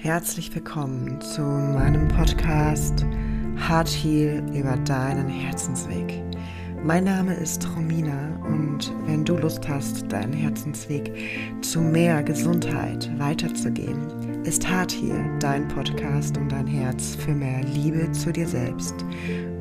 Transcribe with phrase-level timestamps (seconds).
[0.00, 3.04] Herzlich willkommen zu meinem Podcast
[3.56, 6.22] Heart Heal über deinen Herzensweg.
[6.84, 11.12] Mein Name ist Romina und wenn du Lust hast, deinen Herzensweg
[11.62, 18.12] zu mehr Gesundheit weiterzugehen, ist Heart Heal dein Podcast, um dein Herz für mehr Liebe
[18.12, 18.94] zu dir selbst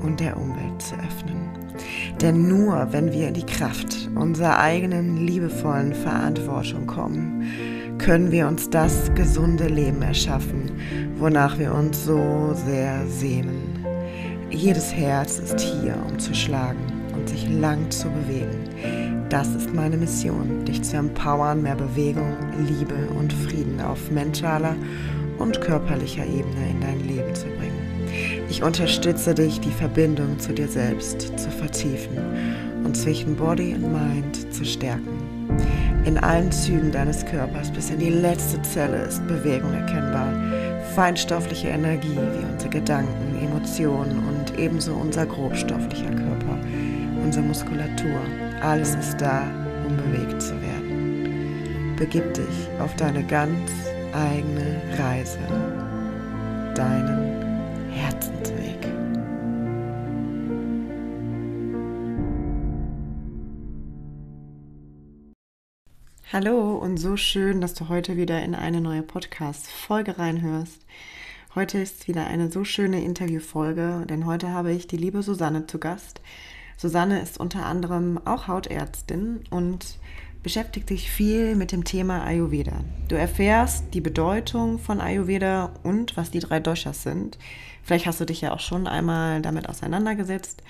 [0.04, 1.50] und der Umwelt zu öffnen.
[2.22, 7.44] Denn nur wenn wir in die Kraft unserer eigenen liebevollen Verantwortung kommen,
[7.98, 10.72] können wir uns das gesunde Leben erschaffen,
[11.18, 13.86] wonach wir uns so sehr sehnen.
[14.50, 16.80] Jedes Herz ist hier, um zu schlagen
[17.14, 19.28] und sich lang zu bewegen.
[19.30, 22.34] Das ist meine Mission, dich zu empowern, mehr Bewegung,
[22.66, 24.76] Liebe und Frieden auf mentaler
[25.38, 28.48] und körperlicher Ebene in dein Leben zu bringen.
[28.50, 32.18] Ich unterstütze dich, die Verbindung zu dir selbst zu vertiefen
[32.86, 35.37] und zwischen Body und Mind zu stärken.
[36.08, 40.32] In allen Zügen deines Körpers bis in die letzte Zelle ist Bewegung erkennbar.
[40.96, 46.58] Feinstoffliche Energie wie unsere Gedanken, Emotionen und ebenso unser grobstofflicher Körper,
[47.22, 48.22] unsere Muskulatur.
[48.62, 49.42] Alles ist da,
[49.86, 51.94] um bewegt zu werden.
[51.98, 53.70] Begib dich auf deine ganz
[54.14, 55.40] eigene Reise,
[56.74, 58.37] deinen Herzensweg.
[66.40, 70.86] Hallo und so schön, dass du heute wieder in eine neue Podcast-Folge reinhörst.
[71.56, 75.80] Heute ist wieder eine so schöne Interviewfolge, denn heute habe ich die liebe Susanne zu
[75.80, 76.22] Gast.
[76.78, 79.98] Susanne ist unter anderem auch Hautärztin und
[80.44, 82.84] beschäftigt sich viel mit dem Thema Ayurveda.
[83.08, 87.40] Du erfährst die Bedeutung von Ayurveda und was die drei Doshas sind.
[87.82, 90.62] Vielleicht hast du dich ja auch schon einmal damit auseinandergesetzt.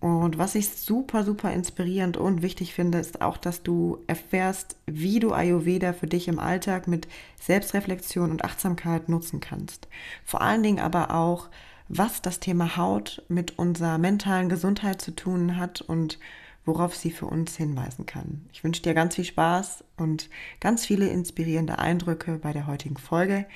[0.00, 5.18] Und was ich super, super inspirierend und wichtig finde, ist auch, dass du erfährst, wie
[5.18, 7.08] du Ayurveda für dich im Alltag mit
[7.40, 9.88] Selbstreflexion und Achtsamkeit nutzen kannst.
[10.24, 11.48] Vor allen Dingen aber auch,
[11.88, 16.18] was das Thema Haut mit unserer mentalen Gesundheit zu tun hat und
[16.64, 18.44] worauf sie für uns hinweisen kann.
[18.52, 20.28] Ich wünsche dir ganz viel Spaß und
[20.60, 23.46] ganz viele inspirierende Eindrücke bei der heutigen Folge.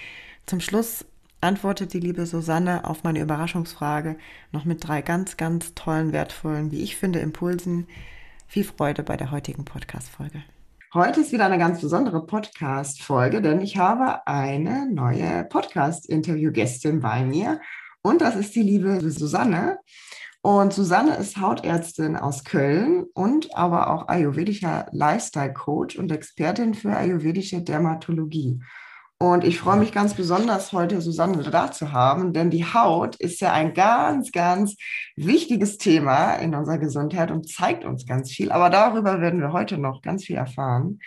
[0.46, 1.04] Zum Schluss
[1.42, 4.16] antwortet die liebe Susanne auf meine Überraschungsfrage
[4.52, 7.88] noch mit drei ganz, ganz tollen, wertvollen, wie ich finde, Impulsen.
[8.46, 10.42] Viel Freude bei der heutigen Podcast-Folge.
[10.94, 17.60] Heute ist wieder eine ganz besondere Podcast-Folge, denn ich habe eine neue Podcast-Interview-Gästin bei mir.
[18.02, 19.78] Und das ist die liebe Susanne.
[20.42, 27.62] Und Susanne ist Hautärztin aus Köln und aber auch ayurvedischer Lifestyle-Coach und Expertin für ayurvedische
[27.62, 28.60] Dermatologie.
[29.22, 33.40] Und ich freue mich ganz besonders, heute Susanne da zu haben, denn die Haut ist
[33.40, 34.74] ja ein ganz, ganz
[35.14, 38.50] wichtiges Thema in unserer Gesundheit und zeigt uns ganz viel.
[38.50, 40.98] Aber darüber werden wir heute noch ganz viel erfahren.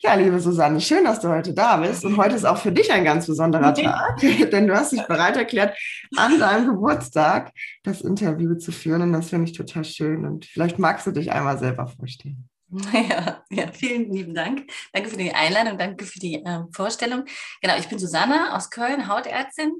[0.00, 2.04] Ja, liebe Susanne, schön, dass du heute da bist.
[2.04, 5.36] Und heute ist auch für dich ein ganz besonderer Tag, denn du hast dich bereit
[5.36, 5.78] erklärt,
[6.16, 7.52] an deinem Geburtstag
[7.84, 9.02] das Interview zu führen.
[9.02, 10.26] Und das finde ich total schön.
[10.26, 12.49] Und vielleicht magst du dich einmal selber vorstellen.
[12.92, 14.70] Ja, ja, vielen lieben Dank.
[14.92, 17.24] Danke für die Einladung, danke für die äh, Vorstellung.
[17.60, 19.72] Genau, ich bin Susanne aus Köln, Hautärztin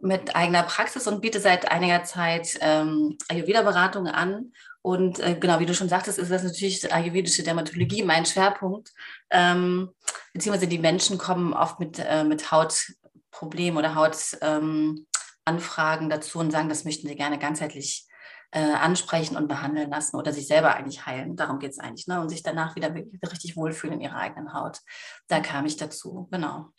[0.00, 4.52] mit eigener Praxis und biete seit einiger Zeit ähm, Ayurveda-Beratung an
[4.82, 8.94] und äh, genau, wie du schon sagtest, ist das natürlich ayurvedische Dermatologie mein Schwerpunkt.
[9.30, 9.90] Ähm,
[10.32, 16.70] beziehungsweise die Menschen kommen oft mit, äh, mit Hautproblemen oder Hautanfragen ähm, dazu und sagen,
[16.70, 18.06] das möchten sie gerne ganzheitlich
[18.52, 21.36] äh, ansprechen und behandeln lassen oder sich selber eigentlich heilen.
[21.36, 22.06] Darum geht es eigentlich.
[22.06, 22.20] Ne?
[22.20, 24.80] Und sich danach wieder richtig wohlfühlen in ihrer eigenen Haut.
[25.28, 26.72] Da kam ich dazu, genau.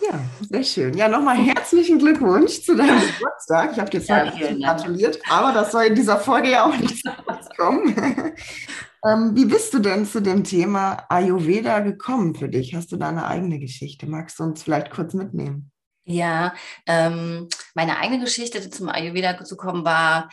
[0.00, 0.96] Ja, sehr schön.
[0.96, 3.72] Ja, nochmal herzlichen Glückwunsch zu deinem Geburtstag.
[3.72, 7.04] Ich habe dir zwar ja, gratuliert, aber das soll in dieser Folge ja auch nicht
[7.04, 7.10] so
[7.56, 7.94] kommen.
[9.06, 12.74] ähm, wie bist du denn zu dem Thema Ayurveda gekommen für dich?
[12.74, 14.08] Hast du da eine eigene Geschichte?
[14.08, 15.70] Magst du uns vielleicht kurz mitnehmen?
[16.04, 16.54] Ja,
[16.86, 20.28] ähm, meine eigene Geschichte zum Ayurveda zu kommen war,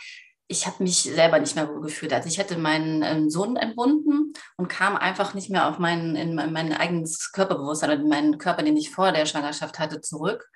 [0.52, 2.12] ich habe mich selber nicht mehr wohl gefühlt.
[2.12, 6.34] Also ich hatte meinen ähm, Sohn entbunden und kam einfach nicht mehr auf meinen, in
[6.34, 10.50] mein eigenes Körperbewusstsein oder in meinen Körper, den ich vor der Schwangerschaft hatte, zurück.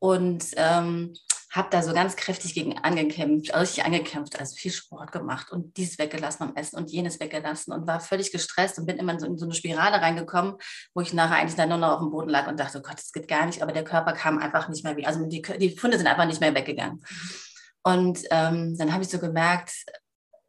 [0.00, 1.14] Und ähm,
[1.56, 5.76] habe da so ganz kräftig gegen angekämpft, also richtig angekämpft, also viel Sport gemacht und
[5.76, 9.18] dies weggelassen am Essen und jenes weggelassen und war völlig gestresst und bin immer in
[9.18, 10.56] so, in so eine Spirale reingekommen,
[10.94, 12.98] wo ich nachher eigentlich dann nur noch auf dem Boden lag und dachte, oh Gott,
[12.98, 15.76] das geht gar nicht, aber der Körper kam einfach nicht mehr wie, also die, die
[15.76, 17.02] Funde sind einfach nicht mehr weggegangen.
[17.82, 19.72] Und ähm, dann habe ich so gemerkt,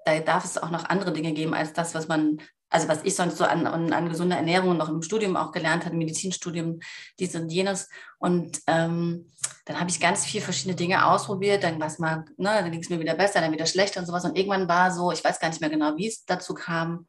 [0.05, 3.15] da darf es auch noch andere Dinge geben als das, was man, also was ich
[3.15, 6.79] sonst so an, an, an gesunder Ernährung noch im Studium auch gelernt habe, Medizinstudium,
[7.19, 7.89] dies und jenes.
[8.19, 9.31] Und ähm,
[9.65, 12.89] dann habe ich ganz viele verschiedene Dinge ausprobiert, dann was mal, ne, dann ging es
[12.89, 14.25] mir wieder besser, dann wieder schlechter und sowas.
[14.25, 17.07] Und irgendwann war so, ich weiß gar nicht mehr genau, wie es dazu kam,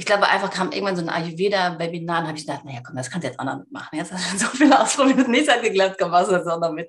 [0.00, 3.10] ich glaube, einfach kam irgendwann so ein Ayurveda-Webinar und habe ich gedacht, naja, komm, das
[3.10, 3.98] kannst du jetzt auch noch mitmachen.
[3.98, 6.60] Jetzt hast du schon so viel ausprobiert, nichts hat geglaubt, komm, machst du das auch
[6.60, 6.88] noch mit.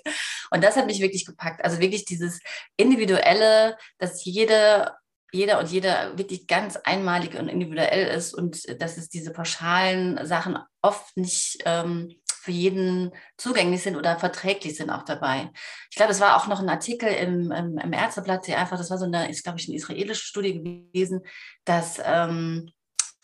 [0.51, 1.65] Und das hat mich wirklich gepackt.
[1.65, 2.39] Also wirklich dieses
[2.77, 4.91] Individuelle, dass jede,
[5.31, 10.57] jeder und jeder wirklich ganz einmalig und individuell ist und dass es diese pauschalen Sachen
[10.81, 15.51] oft nicht ähm, für jeden zugänglich sind oder verträglich sind auch dabei.
[15.91, 18.89] Ich glaube, es war auch noch ein Artikel im, im, im Ärzteblatt, der einfach, das
[18.89, 21.21] war so eine, ist glaube ich, eine israelische Studie gewesen,
[21.65, 22.71] dass ähm,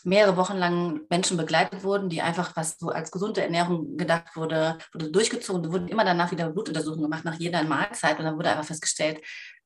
[0.06, 4.78] mehrere Wochen lang Menschen begleitet wurden, die einfach, was so als gesunde Ernährung gedacht wurde,
[4.94, 5.64] wurde durchgezogen.
[5.64, 8.20] Da wurden immer danach wieder Blutuntersuchungen gemacht, nach jeder Mahlzeit.
[8.20, 9.22] Und dann wurde einfach festgestellt,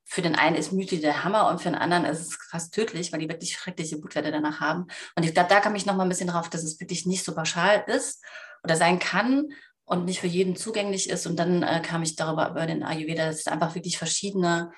[0.10, 3.14] für den einen ist Müsli der Hammer und für den anderen ist es fast tödlich,
[3.14, 4.88] weil die wirklich schreckliche Blutwerte danach haben.
[5.16, 7.24] Und ich glaube, da kam ich noch mal ein bisschen drauf, dass es wirklich nicht
[7.24, 8.24] so pauschal ist
[8.64, 9.50] oder sein kann
[9.86, 11.28] und nicht für jeden zugänglich ist.
[11.28, 14.72] Und dann äh, kam ich darüber über den Ayurveda, dass es einfach wirklich verschiedene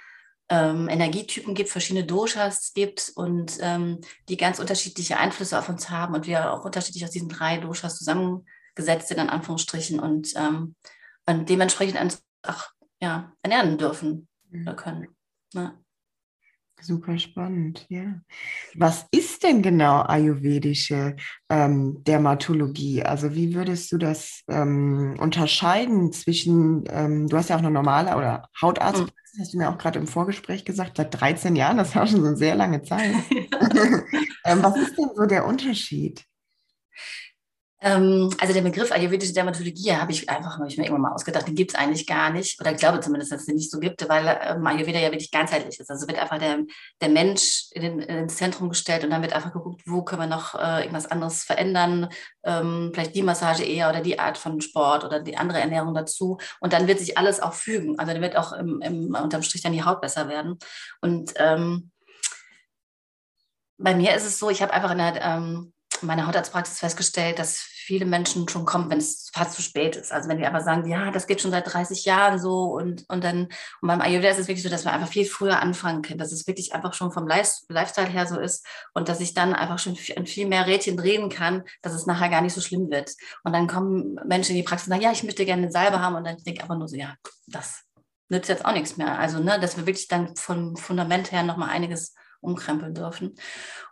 [0.49, 6.13] ähm, Energietypen gibt, verschiedene Doshas gibt und ähm, die ganz unterschiedliche Einflüsse auf uns haben
[6.13, 10.75] und wir auch unterschiedlich aus diesen drei Doshas zusammengesetzt sind, in Anführungsstrichen, und, ähm,
[11.25, 12.65] und dementsprechend auch
[12.99, 14.63] ja, ernähren dürfen mhm.
[14.63, 15.07] oder können.
[15.53, 15.77] Ja.
[16.83, 18.21] Super spannend, ja.
[18.73, 21.15] Was ist denn genau ayurvedische
[21.47, 23.03] ähm, Dermatologie?
[23.03, 28.17] Also wie würdest du das ähm, unterscheiden zwischen, ähm, du hast ja auch eine normale
[28.17, 29.39] oder Hautarzt, mhm.
[29.39, 32.27] hast du mir auch gerade im Vorgespräch gesagt, seit 13 Jahren, das war schon so
[32.27, 33.13] eine sehr lange Zeit.
[34.43, 36.25] Ähm, was ist denn so der Unterschied?
[37.83, 41.47] Ähm, also der Begriff ayurvedische Dermatologie habe ich einfach hab ich mir irgendwann mal ausgedacht,
[41.47, 42.59] den gibt es eigentlich gar nicht.
[42.61, 45.31] Oder ich glaube zumindest, dass es den nicht so gibt, weil ähm, Ayurveda ja wirklich
[45.31, 45.89] ganzheitlich ist.
[45.89, 46.59] Also wird einfach der,
[47.01, 50.27] der Mensch in den, ins Zentrum gestellt und dann wird einfach geguckt, wo können wir
[50.27, 52.09] noch äh, irgendwas anderes verändern.
[52.43, 56.37] Ähm, vielleicht die Massage eher oder die Art von Sport oder die andere Ernährung dazu.
[56.59, 57.97] Und dann wird sich alles auch fügen.
[57.97, 60.59] Also dann wird auch im, im, unterm Strich dann die Haut besser werden.
[61.01, 61.89] Und ähm,
[63.79, 65.73] bei mir ist es so, ich habe einfach in der ähm,
[66.05, 70.11] meiner Hautarztpraxis festgestellt, dass viele Menschen schon kommen, wenn es fast zu spät ist.
[70.11, 73.23] Also wenn die aber sagen, ja, das geht schon seit 30 Jahren so und, und
[73.23, 73.49] dann,
[73.81, 76.31] und beim Ayurveda ist es wirklich so, dass wir einfach viel früher anfangen können, dass
[76.31, 79.97] es wirklich einfach schon vom Lifestyle her so ist und dass ich dann einfach schon
[80.15, 83.11] an viel mehr Rädchen drehen kann, dass es nachher gar nicht so schlimm wird.
[83.43, 85.99] Und dann kommen Menschen in die Praxis und sagen, ja, ich möchte gerne eine Salbe
[85.99, 87.15] haben und dann denke ich einfach nur so, ja,
[87.47, 87.83] das
[88.29, 89.19] nützt jetzt auch nichts mehr.
[89.19, 93.35] Also, ne, dass wir wirklich dann vom Fundament her nochmal einiges umkrempeln dürfen.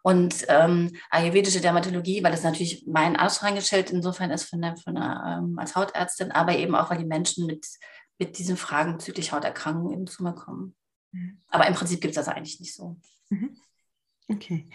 [0.02, 5.40] Und ähm, ayurvedische Dermatologie, weil das natürlich mein Aushängeschild insofern ist von der, von der,
[5.42, 7.66] ähm, als Hautärztin, aber eben auch, weil die Menschen mit,
[8.18, 10.76] mit diesen Fragen bezüglich Hauterkrankungen eben zu mir kommen.
[11.12, 11.40] Mhm.
[11.50, 12.98] Aber im Prinzip gibt es das eigentlich nicht so.
[13.30, 13.56] Mhm.
[14.28, 14.68] Okay.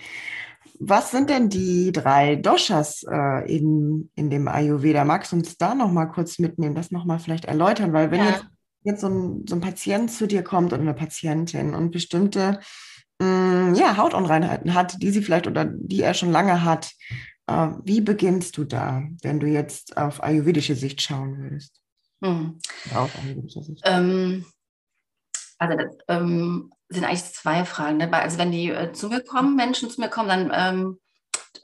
[0.81, 5.05] Was sind denn die drei Doshas äh, in, in dem Ayurveda?
[5.05, 7.93] Magst du uns da nochmal kurz mitnehmen, das nochmal vielleicht erläutern?
[7.93, 8.31] Weil wenn ja.
[8.31, 8.47] jetzt,
[8.83, 12.61] jetzt so, ein, so ein Patient zu dir kommt oder eine Patientin und bestimmte
[13.19, 16.93] Mm, ja, Hautunreinheiten hat, die sie vielleicht oder die er schon lange hat.
[17.47, 21.81] Äh, wie beginnst du da, wenn du jetzt auf ayurvedische Sicht schauen würdest?
[22.23, 22.59] Hm.
[22.95, 23.83] Auf ayurvedische Sicht.
[23.85, 24.45] Ähm,
[25.59, 27.99] also das ähm, sind eigentlich zwei Fragen.
[27.99, 28.13] Ne?
[28.13, 31.01] Also wenn die äh, zu mir kommen, Menschen zu mir kommen, dann ähm,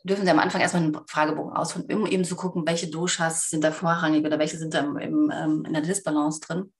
[0.04, 3.64] dürfen sie am Anfang erstmal einen Fragebogen ausfüllen, um eben zu gucken, welche Doshas sind
[3.64, 6.72] da vorrangig oder welche sind da im, im, ähm, in der Disbalance drin.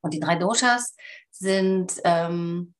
[0.00, 0.94] Und die drei Doshas
[1.30, 2.74] sind ähm,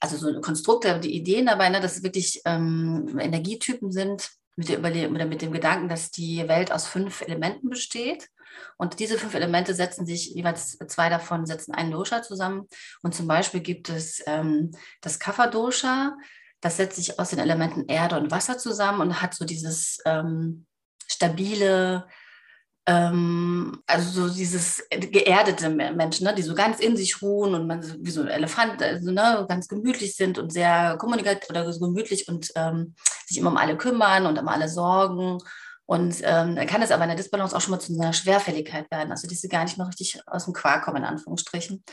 [0.00, 4.78] also so Konstrukte, die Ideen dabei, ne, dass es wirklich ähm, Energietypen sind, mit, der
[4.80, 8.28] oder mit dem Gedanken, dass die Welt aus fünf Elementen besteht.
[8.76, 12.68] Und diese fünf Elemente setzen sich, jeweils zwei davon setzen einen Dosha zusammen.
[13.02, 14.70] Und zum Beispiel gibt es ähm,
[15.00, 16.16] das Kapha-Dosha,
[16.60, 20.66] das setzt sich aus den Elementen Erde und Wasser zusammen und hat so dieses ähm,
[21.06, 22.06] stabile,
[22.86, 27.82] ähm, also so dieses geerdete Menschen, ne, die so ganz in sich ruhen und man
[28.00, 32.28] wie so ein Elefant, also, ne, ganz gemütlich sind und sehr kommunikativ oder so gemütlich
[32.28, 32.94] und ähm,
[33.26, 35.38] sich immer um alle kümmern und um alle sorgen.
[35.86, 38.90] Und ähm, dann kann es aber in der Disbalance auch schon mal zu einer Schwerfälligkeit
[38.90, 41.84] werden, also die sie gar nicht mehr richtig aus dem Quark kommen, in Anführungsstrichen.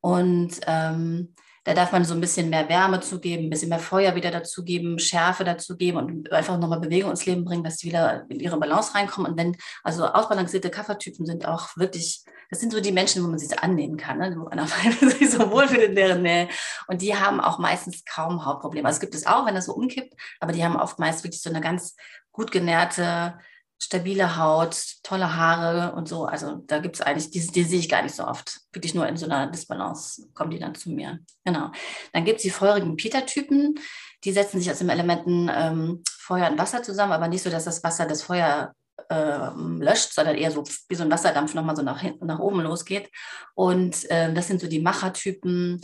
[0.00, 4.14] Und ähm, da darf man so ein bisschen mehr Wärme zugeben, ein bisschen mehr Feuer
[4.14, 8.40] wieder dazugeben, Schärfe dazugeben und einfach nochmal Bewegung ins Leben bringen, dass sie wieder in
[8.40, 9.30] ihre Balance reinkommen.
[9.30, 13.38] Und wenn, also ausbalancierte Kaffertypen sind auch wirklich, das sind so die Menschen, wo man
[13.38, 14.34] sich annehmen kann, ne?
[14.38, 14.66] wo man
[15.00, 16.48] sich so wohlfühlt in deren Nähe.
[16.86, 18.88] Und die haben auch meistens kaum Hautprobleme.
[18.88, 21.42] Also es gibt es auch, wenn das so umkippt, aber die haben oft meist wirklich
[21.42, 21.94] so eine ganz
[22.32, 23.38] gut genährte,
[23.82, 26.26] stabile Haut, tolle Haare und so.
[26.26, 28.60] Also da gibt es eigentlich, die, die, sehe ich gar nicht so oft.
[28.72, 31.20] Wirklich nur in so einer Disbalance kommen die dann zu mir.
[31.44, 31.72] Genau.
[32.12, 33.80] Dann gibt es die feurigen Peter-Typen.
[34.22, 37.64] Die setzen sich aus den Elementen ähm, Feuer und Wasser zusammen, aber nicht so, dass
[37.64, 38.74] das Wasser das Feuer
[39.08, 42.60] äh, löscht, sondern eher so wie so ein Wasserdampf nochmal so nach, hinten, nach oben
[42.60, 43.10] losgeht.
[43.54, 45.80] Und äh, das sind so die Machertypen.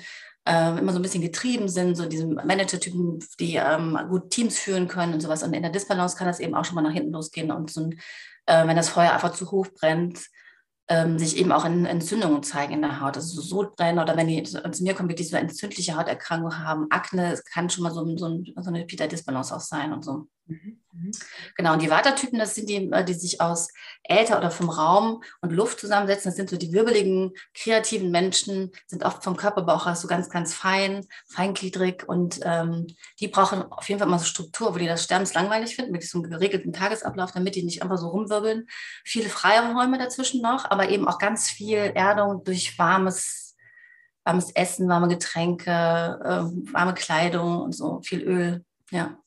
[0.46, 4.88] Äh, immer so ein bisschen getrieben sind, so diese Manager-Typen, die ähm, gut Teams führen
[4.88, 5.42] können und sowas.
[5.42, 7.82] Und in der Disbalance kann das eben auch schon mal nach hinten losgehen und so
[7.82, 8.00] ein,
[8.46, 10.20] äh, wenn das Feuer einfach zu hoch brennt,
[10.88, 13.16] ähm, sich eben auch in Entzündungen zeigen in der Haut.
[13.16, 17.32] Also so Sodbrennen oder wenn die zu mir kommen, die so entzündliche Hauterkrankungen haben, Akne,
[17.32, 20.28] es kann schon mal so, so, so eine Peter-Disbalance auch sein und so.
[20.48, 20.80] Mhm.
[20.92, 21.10] mhm.
[21.56, 23.68] Genau, und die Watertypen, das sind die, äh, die sich aus
[24.04, 26.30] Äther oder vom Raum und Luft zusammensetzen.
[26.30, 30.54] Das sind so die wirbeligen, kreativen Menschen, sind oft vom Körperbauch aus so ganz, ganz
[30.54, 32.86] fein, feingliedrig und ähm,
[33.20, 36.04] die brauchen auf jeden Fall mal so Struktur, wo die das Sterben langweilig finden, mit
[36.04, 38.68] so einem geregelten Tagesablauf, damit die nicht einfach so rumwirbeln.
[39.04, 43.56] Viele Freiräume dazwischen noch, aber eben auch ganz viel Erdung durch warmes,
[44.24, 49.18] warmes Essen, warme Getränke, äh, warme Kleidung und so, viel Öl, ja.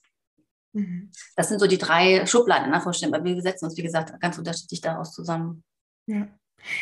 [0.73, 1.11] Mhm.
[1.35, 4.81] Das sind so die drei Schubladen Anführungsstrichen, weil wir setzen uns, wie gesagt, ganz unterschiedlich
[4.81, 5.63] daraus zusammen.
[6.07, 6.27] Ja.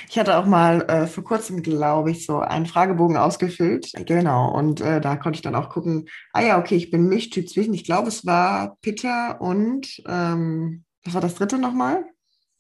[0.10, 3.92] Ich hatte auch mal äh, vor kurzem, glaube ich, so einen Fragebogen ausgefüllt.
[4.06, 4.52] Genau.
[4.52, 7.74] Und äh, da konnte ich dann auch gucken, ah ja, okay, ich bin Mischtyp zwischen.
[7.74, 12.06] Ich glaube, es war Peter und ähm, was war das dritte nochmal?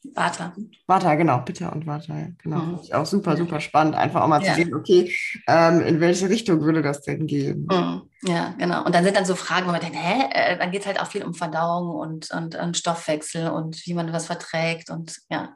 [0.04, 0.54] Vata.
[0.86, 2.58] Vata, genau, Bitter und Vata, genau.
[2.58, 2.80] Mhm.
[2.94, 4.54] Auch super, super spannend, einfach auch mal ja.
[4.54, 5.14] zu sehen, okay,
[5.48, 7.68] ähm, in welche Richtung würde das denn gehen?
[7.70, 8.10] Mhm.
[8.24, 8.86] Ja, genau.
[8.86, 11.00] Und dann sind dann so Fragen, wo man denkt, hä, äh, dann geht es halt
[11.00, 15.56] auch viel um Verdauung und, und, und, Stoffwechsel und wie man was verträgt und ja,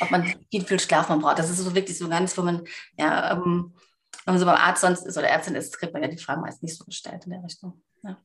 [0.00, 1.38] ob man viel, viel Schlaf man braucht.
[1.38, 2.64] Das ist so wirklich so ganz, wo man,
[2.96, 3.74] ja, ähm,
[4.24, 6.42] wenn man so beim Arzt sonst ist oder Ärztin ist, kriegt man ja die Fragen
[6.42, 7.82] meist nicht so gestellt in der Richtung.
[8.02, 8.18] Ja.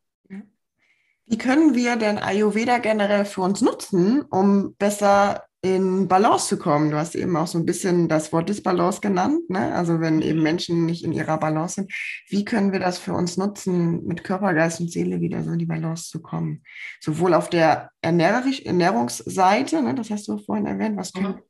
[1.30, 6.90] Wie können wir denn Ayurveda generell für uns nutzen, um besser in Balance zu kommen?
[6.90, 9.76] Du hast eben auch so ein bisschen das Wort Disbalance genannt, ne?
[9.76, 11.92] also wenn eben Menschen nicht in ihrer Balance sind.
[12.30, 15.60] Wie können wir das für uns nutzen, mit Körper, Geist und Seele wieder so in
[15.60, 16.64] die Balance zu kommen?
[17.02, 19.96] Sowohl auf der Ernährungsseite, ne?
[19.96, 21.42] das hast du vorhin erwähnt, was mhm.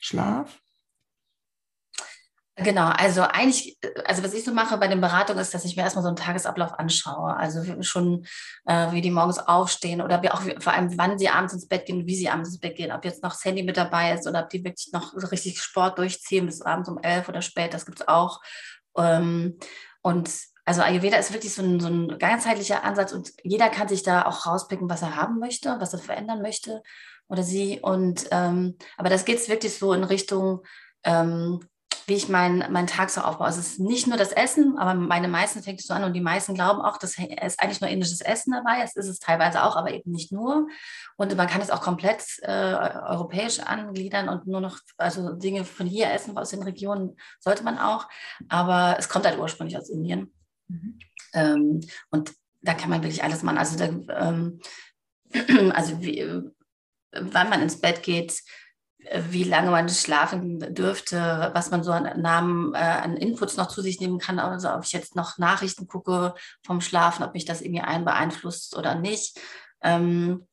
[0.00, 0.59] Schlaf,
[2.62, 5.82] Genau, also eigentlich, also was ich so mache bei den Beratungen ist, dass ich mir
[5.82, 7.34] erstmal so einen Tagesablauf anschaue.
[7.34, 8.26] Also schon,
[8.66, 11.68] äh, wie die morgens aufstehen oder wie auch wie, vor allem, wann sie abends ins
[11.68, 14.12] Bett gehen, wie sie abends ins Bett gehen, ob jetzt noch das Handy mit dabei
[14.12, 17.40] ist oder ob die wirklich noch so richtig Sport durchziehen bis abends um elf oder
[17.40, 18.40] spät, das gibt es auch.
[18.96, 19.58] Ähm,
[20.02, 20.30] und
[20.66, 24.26] also Ayurveda ist wirklich so ein, so ein ganzheitlicher Ansatz und jeder kann sich da
[24.26, 26.82] auch rauspicken, was er haben möchte, was er verändern möchte
[27.28, 27.80] oder sie.
[27.80, 30.60] Und ähm, aber das geht wirklich so in Richtung
[31.04, 31.60] ähm,
[32.06, 33.46] wie ich meinen mein Tag so aufbaue.
[33.46, 36.14] Also es ist nicht nur das Essen, aber meine meisten fängt es so an und
[36.14, 38.96] die meisten glauben auch, dass es eigentlich nur indisches Essen dabei ist.
[38.96, 40.68] Es ist es teilweise auch, aber eben nicht nur.
[41.16, 45.86] Und man kann es auch komplett äh, europäisch angliedern und nur noch, also Dinge von
[45.86, 48.08] hier essen, aus den Regionen sollte man auch.
[48.48, 50.32] Aber es kommt halt ursprünglich aus Indien.
[50.68, 50.98] Mhm.
[51.32, 51.80] Ähm,
[52.10, 53.58] und da kann man wirklich alles machen.
[53.58, 53.86] Also, da,
[54.28, 54.60] ähm,
[55.74, 56.42] also wie,
[57.12, 58.42] wann man ins Bett geht,
[59.30, 63.82] wie lange man schlafen dürfte, was man so an Namen, äh, an Inputs noch zu
[63.82, 67.62] sich nehmen kann, also ob ich jetzt noch Nachrichten gucke vom Schlafen, ob mich das
[67.62, 69.40] irgendwie ein beeinflusst oder nicht.
[69.82, 70.46] Ähm,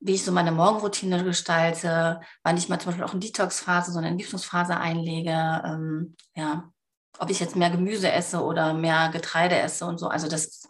[0.00, 3.98] wie ich so meine Morgenroutine gestalte, wann ich mal zum Beispiel auch eine Detox-Phase, so
[3.98, 5.62] eine Entgiftungsphase einlege.
[5.64, 6.72] Ähm, ja,
[7.18, 10.08] ob ich jetzt mehr Gemüse esse oder mehr Getreide esse und so.
[10.08, 10.68] Also das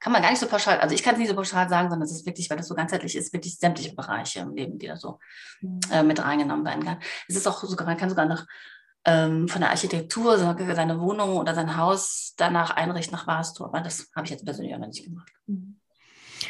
[0.00, 2.06] kann man gar nicht so pauschal, also ich kann es nicht so pauschal sagen, sondern
[2.06, 4.96] es ist wirklich, weil das so ganzheitlich ist, wirklich sämtliche Bereiche im Leben, die da
[4.96, 5.18] so
[5.60, 5.80] mhm.
[5.92, 6.98] äh, mit reingenommen werden kann.
[7.28, 8.44] Es ist auch sogar, man kann sogar noch
[9.04, 14.08] ähm, von der Architektur seine Wohnung oder sein Haus danach einrichten nach Vastu, aber das
[14.16, 15.30] habe ich jetzt persönlich auch noch nicht gemacht.
[15.46, 15.78] Mhm.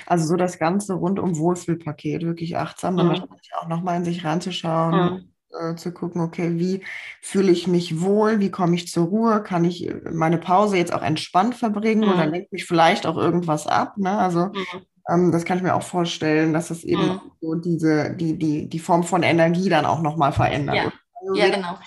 [0.07, 3.25] Also so das ganze rundum Wohlfühlpaket, wirklich achtsam, dann mhm.
[3.61, 4.95] auch nochmal in sich reinzuschauen.
[4.95, 6.83] Mhm äh, zu gucken, okay, wie
[7.21, 10.93] fühle ich mich wohl, wie komme ich zur Ruhe, kann ich äh, meine Pause jetzt
[10.93, 12.15] auch entspannt verbringen mhm.
[12.15, 13.97] oder lenkt mich vielleicht auch irgendwas ab.
[13.99, 14.17] Ne?
[14.17, 14.87] Also mhm.
[15.09, 17.21] ähm, das kann ich mir auch vorstellen, dass es eben mhm.
[17.41, 20.77] so diese, die, die, die Form von Energie dann auch nochmal verändert.
[20.77, 20.93] Ja.
[21.35, 21.79] Ja, genau.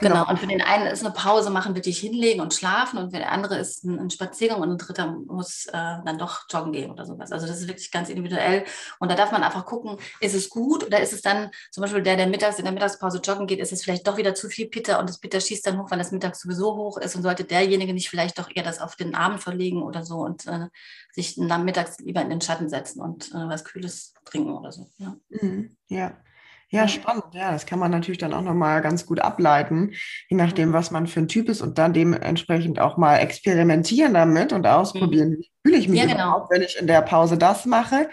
[0.00, 0.28] Genau.
[0.28, 3.28] Und für den einen ist eine Pause machen, wirklich hinlegen und schlafen und für den
[3.28, 7.04] andere ist ein, ein Spaziergang und ein dritter muss äh, dann doch joggen gehen oder
[7.04, 7.30] sowas.
[7.30, 8.64] Also das ist wirklich ganz individuell.
[8.98, 12.02] Und da darf man einfach gucken, ist es gut oder ist es dann zum Beispiel
[12.02, 14.68] der, der mittags in der Mittagspause joggen geht, ist es vielleicht doch wieder zu viel
[14.68, 17.44] Pitter und das Pitter schießt dann hoch, weil das mittags sowieso hoch ist und sollte
[17.44, 20.68] derjenige nicht vielleicht doch eher das auf den Abend verlegen oder so und äh,
[21.12, 24.88] sich dann mittags lieber in den Schatten setzen und äh, was Kühles trinken oder so.
[24.98, 25.16] Ja.
[25.28, 26.12] Mhm, ja.
[26.70, 27.24] Ja, spannend.
[27.32, 29.92] Ja, das kann man natürlich dann auch nochmal ganz gut ableiten,
[30.28, 34.52] je nachdem, was man für ein Typ ist und dann dementsprechend auch mal experimentieren damit
[34.52, 35.38] und ausprobieren.
[35.38, 36.24] Wie fühle ich mich ja, genau.
[36.24, 38.10] überhaupt, wenn ich in der Pause das mache?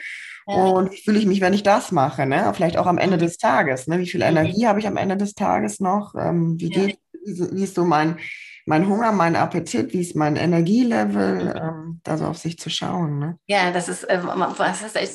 [0.48, 0.56] Ja.
[0.56, 2.26] Und wie fühle ich mich, wenn ich das mache?
[2.26, 2.52] Ne?
[2.54, 3.22] Vielleicht auch am Ende mhm.
[3.22, 3.88] des Tages.
[3.88, 4.00] Ne?
[4.00, 4.38] Wie viel mhm.
[4.38, 6.14] Energie habe ich am Ende des Tages noch?
[6.18, 8.20] Ähm, wie, geht, wie ist so mein,
[8.68, 13.20] mein Hunger, mein Appetit, wie ist mein Energielevel, ähm, da so auf sich zu schauen.
[13.20, 13.38] Ne?
[13.46, 15.14] Ja, das ist, äh, das hast du echt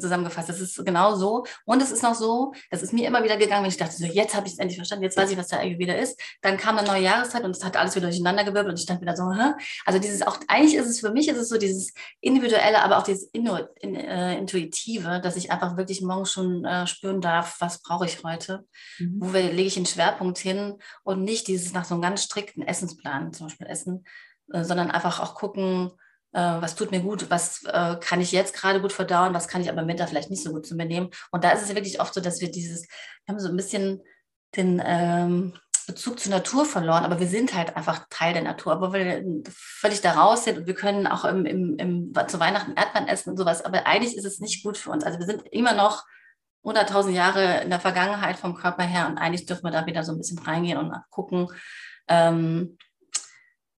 [0.00, 0.48] zusammengefasst.
[0.48, 1.44] Das ist genau so.
[1.66, 4.06] Und es ist noch so, das ist mir immer wieder gegangen, wenn ich dachte, so,
[4.06, 6.18] jetzt habe ich es endlich verstanden, jetzt weiß ich, was der Ayurveda ist.
[6.40, 9.02] Dann kam eine neue Jahreszeit und es hat alles wieder durcheinander gewirbelt und ich stand
[9.02, 9.52] wieder so, Hä?
[9.84, 11.92] also dieses auch, eigentlich ist es für mich, ist es so dieses
[12.22, 16.86] individuelle, aber auch dieses Innu in, äh, intuitive, dass ich einfach wirklich morgen schon äh,
[16.86, 18.64] spüren darf, was brauche ich heute,
[18.98, 19.16] mhm.
[19.18, 23.32] wo lege ich den Schwerpunkt hin und nicht dieses nach so einem ganz strikten Essensplan
[23.32, 24.04] zum Beispiel essen,
[24.52, 25.92] äh, sondern einfach auch gucken,
[26.32, 29.60] äh, was tut mir gut, was äh, kann ich jetzt gerade gut verdauen, was kann
[29.60, 31.10] ich aber im Winter vielleicht nicht so gut zu mir nehmen.
[31.30, 32.82] Und da ist es wirklich oft so, dass wir dieses,
[33.24, 34.02] wir haben so ein bisschen
[34.56, 35.54] den ähm,
[35.86, 40.02] Bezug zur Natur verloren, aber wir sind halt einfach Teil der Natur, aber wir völlig
[40.02, 43.38] da raus sind und wir können auch im, im, im, zu Weihnachten Erdbeeren essen und
[43.38, 45.04] sowas, aber eigentlich ist es nicht gut für uns.
[45.04, 46.04] Also wir sind immer noch
[46.62, 50.12] 100.000 Jahre in der Vergangenheit vom Körper her und eigentlich dürfen wir da wieder so
[50.12, 51.48] ein bisschen reingehen und gucken,
[52.08, 52.78] ähm,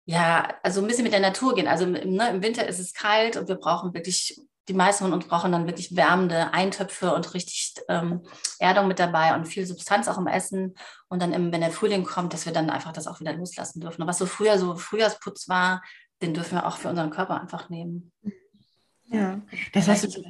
[0.04, 1.68] ja, also ein bisschen mit der Natur gehen.
[1.68, 5.26] Also ne, im Winter ist es kalt und wir brauchen wirklich, die meisten von uns
[5.26, 8.22] brauchen dann wirklich wärmende Eintöpfe und richtig ähm,
[8.58, 10.74] Erdung mit dabei und viel Substanz auch im Essen.
[11.08, 13.80] Und dann, im, wenn der Frühling kommt, dass wir dann einfach das auch wieder loslassen
[13.80, 14.00] dürfen.
[14.02, 15.82] Und was so früher so Frühjahrsputz war,
[16.22, 18.12] den dürfen wir auch für unseren Körper einfach nehmen.
[19.10, 19.40] Ja,
[19.72, 20.22] das hast du.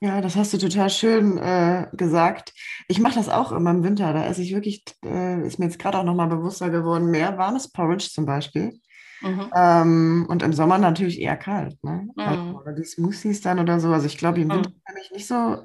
[0.00, 2.52] Ja, das hast du total schön äh, gesagt.
[2.86, 4.12] Ich mache das auch immer im Winter.
[4.12, 7.72] Da esse ich wirklich, äh, ist mir jetzt gerade auch nochmal bewusster geworden, mehr warmes
[7.72, 8.78] Porridge zum Beispiel.
[9.22, 9.50] Mhm.
[9.54, 11.82] Ähm, und im Sommer natürlich eher kalt.
[11.82, 12.08] Ne?
[12.14, 12.22] Mhm.
[12.22, 13.90] Also, oder die Smoothies dann oder so.
[13.90, 14.82] Also ich glaube, im Winter mhm.
[14.86, 15.62] habe ich nicht so.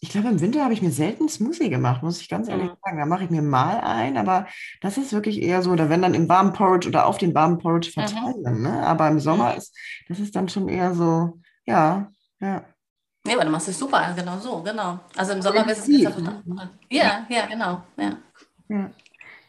[0.00, 2.76] Ich glaube, im Winter habe ich mir selten Smoothie gemacht, muss ich ganz ehrlich mhm.
[2.82, 2.98] sagen.
[2.98, 4.46] Da mache ich mir mal ein, aber
[4.80, 7.58] das ist wirklich eher so, oder wenn dann im warmen Porridge oder auf den warmen
[7.58, 8.00] Porridge mhm.
[8.00, 8.62] verteilen.
[8.62, 8.86] Ne?
[8.86, 9.76] Aber im Sommer ist
[10.08, 12.10] das ist dann schon eher so, ja,
[12.40, 12.64] ja.
[13.28, 14.98] Nee, aber du machst es super, genau so, genau.
[15.14, 16.42] Also im Sommer ist es jetzt ne?
[16.88, 17.82] Ja, ja, genau.
[17.98, 18.16] Ja.
[18.70, 18.90] ja.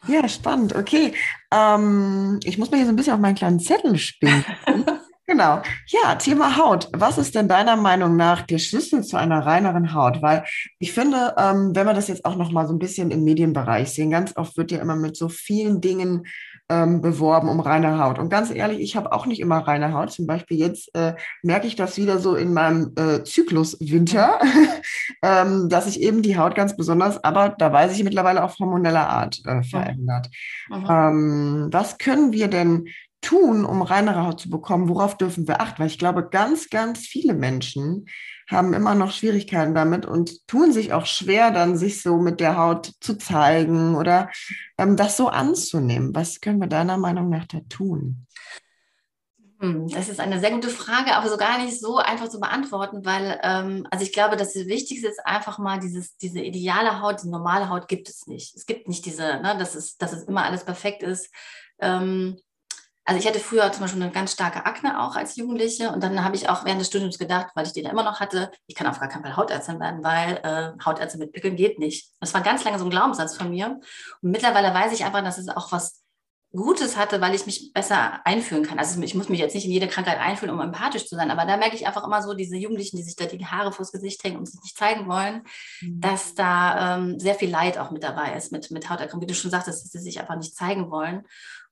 [0.08, 0.76] Ja, spannend.
[0.76, 1.14] Okay.
[1.50, 4.44] Ähm, ich muss mir hier so ein bisschen auf meinen kleinen Zettel spielen.
[5.26, 5.62] genau.
[5.88, 6.90] Ja, Thema Haut.
[6.92, 10.22] Was ist denn deiner Meinung nach der Schlüssel zu einer reineren Haut?
[10.22, 10.44] Weil
[10.80, 13.92] ich finde, ähm, wenn wir das jetzt auch noch mal so ein bisschen im Medienbereich
[13.94, 16.26] sehen, ganz oft wird ja immer mit so vielen Dingen
[16.70, 18.20] ähm, beworben um reine Haut.
[18.20, 20.12] Und ganz ehrlich, ich habe auch nicht immer reine Haut.
[20.12, 24.40] Zum Beispiel jetzt äh, merke ich das wieder so in meinem äh, Zyklus Winter,
[25.24, 29.10] ähm, dass sich eben die Haut ganz besonders, aber da weiß ich mittlerweile auf hormoneller
[29.10, 30.30] Art äh, verändert.
[30.70, 30.86] Mhm.
[30.90, 32.86] Ähm, was können wir denn
[33.22, 34.90] tun, um reinere Haut zu bekommen?
[34.90, 35.80] Worauf dürfen wir achten?
[35.80, 38.06] Weil ich glaube, ganz, ganz viele Menschen
[38.50, 42.58] haben immer noch Schwierigkeiten damit und tun sich auch schwer, dann sich so mit der
[42.58, 44.30] Haut zu zeigen oder
[44.78, 46.16] ähm, das so anzunehmen.
[46.16, 48.26] Was können wir deiner Meinung nach da tun?
[49.60, 53.04] Hm, das ist eine sehr gute Frage, aber so gar nicht so einfach zu beantworten,
[53.04, 57.28] weil, ähm, also ich glaube, das Wichtigste ist einfach mal dieses, diese ideale Haut, die
[57.28, 58.56] normale Haut gibt es nicht.
[58.56, 61.30] Es gibt nicht diese, ne, dass, es, dass es immer alles perfekt ist.
[61.80, 62.40] Ähm,
[63.10, 66.24] also ich hatte früher zum Beispiel eine ganz starke Akne auch als Jugendliche und dann
[66.24, 68.76] habe ich auch während des Studiums gedacht, weil ich die da immer noch hatte, ich
[68.76, 72.12] kann auf gar keinen Fall Hautärztin werden, weil äh, Hautärztin mit Pickeln geht nicht.
[72.20, 73.80] Das war ganz lange so ein Glaubenssatz von mir
[74.22, 76.04] und mittlerweile weiß ich einfach, dass es auch was
[76.52, 78.78] Gutes hatte, weil ich mich besser einfühlen kann.
[78.78, 81.46] Also ich muss mich jetzt nicht in jede Krankheit einfühlen, um empathisch zu sein, aber
[81.46, 84.24] da merke ich einfach immer so, diese Jugendlichen, die sich da die Haare vors Gesicht
[84.24, 85.42] hängen und sich nicht zeigen wollen,
[85.82, 86.00] mhm.
[86.00, 89.34] dass da ähm, sehr viel Leid auch mit dabei ist, mit, mit Hauterkrankungen, wie du
[89.34, 91.24] schon sagtest, dass sie sich einfach nicht zeigen wollen.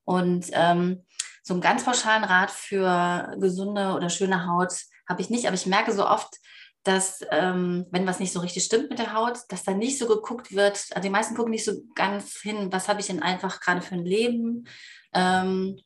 [0.07, 1.03] Und ähm,
[1.47, 4.73] so einen ganz pauschalen Rat für gesunde oder schöne Haut
[5.07, 6.35] habe ich nicht, aber ich merke so oft,
[6.83, 10.07] dass ähm, wenn was nicht so richtig stimmt mit der Haut, dass da nicht so
[10.07, 13.61] geguckt wird, also die meisten gucken nicht so ganz hin, was habe ich denn einfach
[13.61, 14.67] gerade für ein Leben,
[15.13, 15.79] ähm,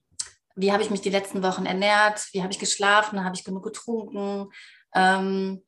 [0.56, 3.64] wie habe ich mich die letzten Wochen ernährt, wie habe ich geschlafen, habe ich genug
[3.64, 4.50] getrunken,
[4.96, 5.62] ähm,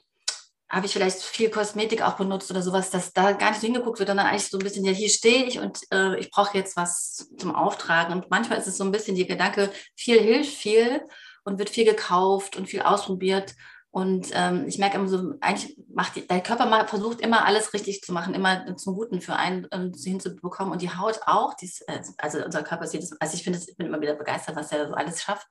[0.74, 4.00] habe ich vielleicht viel Kosmetik auch benutzt oder sowas, dass da gar nicht so hingeguckt
[4.00, 6.76] wird, sondern eigentlich so ein bisschen, ja, hier stehe ich und äh, ich brauche jetzt
[6.76, 8.14] was zum Auftragen.
[8.16, 11.02] Und manchmal ist es so ein bisschen die Gedanke, viel hilft viel
[11.44, 13.54] und wird viel gekauft und viel ausprobiert.
[13.92, 17.76] Und ähm, ich merke immer so, eigentlich macht die, der Körper mal versucht immer alles
[17.76, 20.74] richtig zu machen, immer zum Guten für einen ähm, hinzubekommen.
[20.74, 23.78] Und die Haut auch, dies, äh, also unser Körper sieht es, also ich finde, ich
[23.78, 25.46] bin immer wieder begeistert, was er so alles schafft.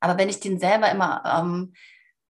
[0.00, 1.74] Aber wenn ich den selber immer ähm,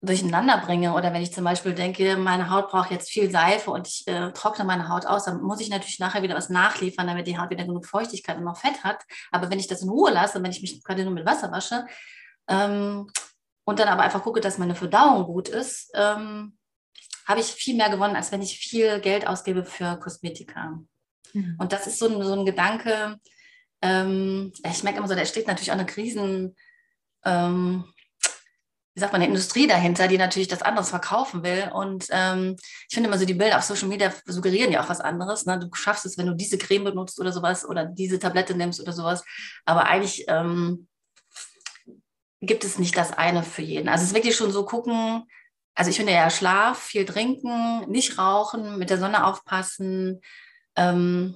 [0.05, 3.87] durcheinander bringe oder wenn ich zum Beispiel denke, meine Haut braucht jetzt viel Seife und
[3.87, 7.29] ich äh, trockne meine Haut aus, dann muss ich natürlich nachher wieder was nachliefern, damit
[7.29, 9.01] die Haut wieder genug Feuchtigkeit und noch Fett hat.
[9.31, 11.87] Aber wenn ich das in Ruhe lasse, wenn ich mich gerade nur mit Wasser wasche
[12.49, 13.09] ähm,
[13.65, 16.59] und dann aber einfach gucke, dass meine Verdauung gut ist, ähm,
[17.29, 20.81] habe ich viel mehr gewonnen, als wenn ich viel Geld ausgebe für Kosmetika.
[21.33, 21.57] Mhm.
[21.61, 23.21] Und das ist so ein, so ein Gedanke,
[23.83, 26.57] ähm, ich merke immer so, da steht natürlich auch eine Krisen,
[27.25, 27.85] ähm,
[28.95, 31.71] wie sagt man, eine Industrie dahinter, die natürlich das anderes verkaufen will.
[31.73, 32.57] Und ähm,
[32.89, 35.47] ich finde immer so, die Bilder auf Social Media suggerieren ja auch was anderes.
[35.47, 35.59] Ne?
[35.59, 38.93] Du schaffst es, wenn du diese Creme benutzt oder sowas oder diese Tablette nimmst oder
[38.93, 39.25] sowas.
[39.65, 40.89] Aber eigentlich ähm,
[42.43, 43.89] gibt es nicht das eine für jeden.
[43.89, 45.25] Also es ist wirklich schon so gucken,
[45.75, 50.21] also ich finde ja Schlaf, viel trinken, nicht rauchen, mit der Sonne aufpassen.
[50.77, 51.35] Ähm,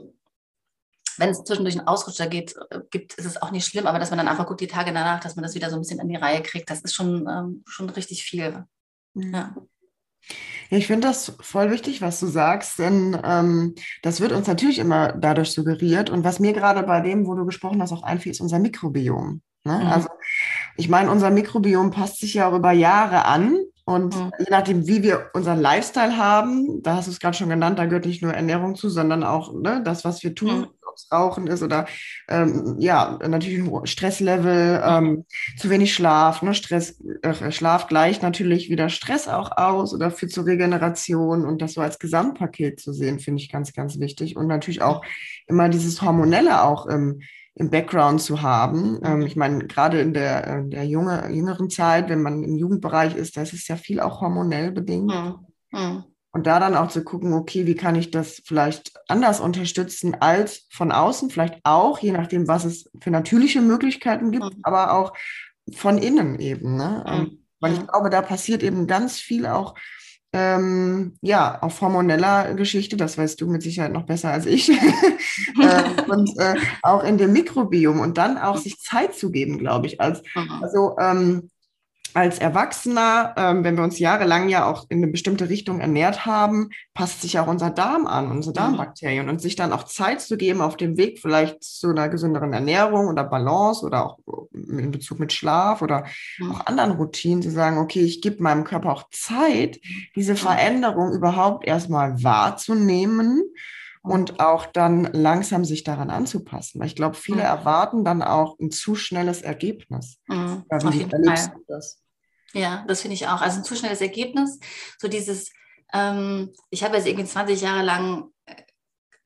[1.18, 4.10] wenn es zwischendurch einen Ausrutscher geht, äh, gibt, ist es auch nicht schlimm, aber dass
[4.10, 6.08] man dann einfach guckt, die Tage danach, dass man das wieder so ein bisschen in
[6.08, 8.64] die Reihe kriegt, das ist schon, ähm, schon richtig viel.
[9.14, 9.34] Mhm.
[9.34, 9.56] Ja.
[10.70, 15.12] Ich finde das voll wichtig, was du sagst, denn ähm, das wird uns natürlich immer
[15.12, 16.10] dadurch suggeriert.
[16.10, 19.42] Und was mir gerade bei dem, wo du gesprochen hast, auch einfiel, ist unser Mikrobiom.
[19.64, 19.78] Ne?
[19.78, 19.86] Mhm.
[19.86, 20.08] Also
[20.76, 23.58] ich meine, unser Mikrobiom passt sich ja auch über Jahre an.
[23.86, 24.32] Und mhm.
[24.38, 27.86] je nachdem, wie wir unseren Lifestyle haben, da hast du es gerade schon genannt, da
[27.86, 31.12] gehört nicht nur Ernährung zu, sondern auch ne, das, was wir tun, mhm ob es
[31.12, 31.86] Rauchen ist oder
[32.28, 35.24] ähm, ja, natürlich ein Stresslevel, ähm,
[35.56, 36.42] zu wenig Schlaf.
[36.42, 36.54] Ne?
[36.54, 41.74] Stress, äh, Schlaf gleicht natürlich wieder Stress auch aus oder führt zur Regeneration und das
[41.74, 44.36] so als Gesamtpaket zu sehen, finde ich ganz, ganz wichtig.
[44.36, 45.04] Und natürlich auch
[45.46, 47.20] immer dieses Hormonelle auch im,
[47.56, 49.00] im Background zu haben.
[49.02, 53.16] Ähm, ich meine, gerade in der, in der junge, jüngeren Zeit, wenn man im Jugendbereich
[53.16, 55.06] ist, da ist es ja viel auch hormonell bedingt.
[55.06, 55.36] Mhm.
[55.72, 56.04] Mhm.
[56.32, 60.66] Und da dann auch zu gucken, okay, wie kann ich das vielleicht anders unterstützen als
[60.70, 64.60] von außen, vielleicht auch, je nachdem, was es für natürliche Möglichkeiten gibt, mhm.
[64.62, 65.14] aber auch
[65.72, 66.76] von innen eben.
[66.76, 67.04] Ne?
[67.06, 67.12] Mhm.
[67.12, 69.74] Ähm, weil ich glaube, da passiert eben ganz viel auch
[70.36, 74.78] ähm, ja, auf hormoneller Geschichte, das weißt du mit Sicherheit noch besser als ich, ähm,
[76.08, 79.98] und äh, auch in dem Mikrobiom und dann auch sich Zeit zu geben, glaube ich.
[80.00, 80.22] Als,
[80.60, 81.50] also ähm,
[82.16, 86.70] als Erwachsener, ähm, wenn wir uns jahrelang ja auch in eine bestimmte Richtung ernährt haben,
[86.94, 88.54] passt sich auch unser Darm an, unsere mhm.
[88.54, 89.28] Darmbakterien.
[89.28, 93.08] Und sich dann auch Zeit zu geben auf dem Weg vielleicht zu einer gesünderen Ernährung
[93.08, 94.18] oder Balance oder auch
[94.54, 96.06] in Bezug mit Schlaf oder
[96.38, 96.52] mhm.
[96.52, 99.78] auch anderen Routinen, zu sagen, okay, ich gebe meinem Körper auch Zeit,
[100.16, 100.38] diese mhm.
[100.38, 103.42] Veränderung überhaupt erstmal wahrzunehmen
[104.00, 106.80] und auch dann langsam sich daran anzupassen.
[106.80, 107.46] Weil ich glaube, viele mhm.
[107.46, 110.16] erwarten dann auch ein zu schnelles Ergebnis.
[110.28, 110.64] Mhm.
[110.70, 112.00] Ja, wie erlebst du das?
[112.52, 113.40] Ja, das finde ich auch.
[113.40, 114.58] Also ein zu schnelles Ergebnis.
[114.98, 115.52] So dieses,
[115.92, 118.54] ähm, ich habe jetzt irgendwie 20 Jahre lang, äh,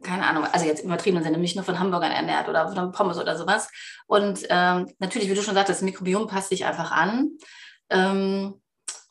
[0.02, 3.37] keine Ahnung, also jetzt übertrieben Sinne, mich nur von Hamburgern ernährt oder von Pommes oder
[3.37, 3.68] sowas.
[4.06, 7.30] Und ähm, natürlich, wie du schon sagtest, das Mikrobiom passt sich einfach an.
[7.90, 8.61] Ähm,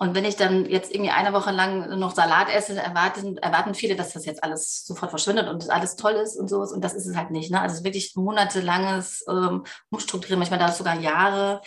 [0.01, 3.97] und wenn ich dann jetzt irgendwie eine Woche lang noch Salat esse, erwarten, erwarten viele,
[3.97, 6.61] dass das jetzt alles sofort verschwindet und alles toll ist und so.
[6.61, 7.51] Und das ist es halt nicht.
[7.51, 7.59] Ne?
[7.59, 11.61] Also es ist wirklich monatelanges ähm, Umstrukturieren, manchmal es sogar Jahre.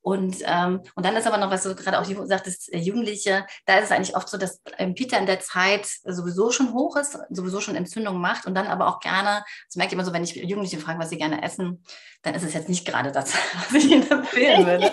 [0.00, 3.78] Und, ähm, und dann ist aber noch, was du gerade auch sagtest, äh, Jugendliche, da
[3.78, 7.18] ist es eigentlich oft so, dass ähm, Peter in der Zeit sowieso schon hoch ist,
[7.30, 10.24] sowieso schon Entzündung macht und dann aber auch gerne, das merke ich immer so, wenn
[10.24, 11.84] ich Jugendliche frage, was sie gerne essen,
[12.22, 14.92] dann ist es jetzt nicht gerade das, was ich ihnen empfehlen würde.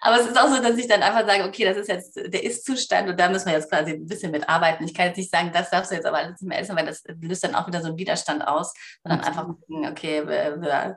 [0.00, 2.42] aber es ist auch so, dass ich dann einfach sage, okay, das ist jetzt der
[2.42, 4.84] Ist-Zustand und da müssen wir jetzt quasi ein bisschen mitarbeiten.
[4.84, 6.86] Ich kann jetzt nicht sagen, das darfst du jetzt aber alles nicht mehr essen, weil
[6.86, 10.96] das löst dann auch wieder so einen Widerstand aus, sondern einfach gucken, okay, wir, wir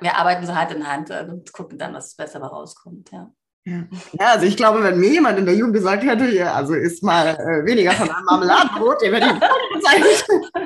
[0.00, 3.10] wir arbeiten so Hand in Hand und gucken dann, was besser rauskommt.
[3.10, 3.32] Ja.
[3.64, 3.84] Ja.
[4.18, 7.00] ja, also ich glaube, wenn mir jemand in der Jugend gesagt hätte, ja, also ist
[7.02, 10.62] mal äh, weniger von einem Marmeladenbrot, der wäre die Vogel